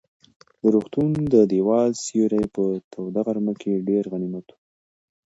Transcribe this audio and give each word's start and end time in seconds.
د 0.61 0.63
روغتون 0.73 1.09
د 1.33 1.35
دېوال 1.51 1.91
سیوری 2.05 2.43
په 2.55 2.63
توده 2.91 3.21
غرمه 3.27 3.53
کې 3.61 3.83
ډېر 3.89 4.03
غنیمت 4.13 4.47
و. 4.51 4.57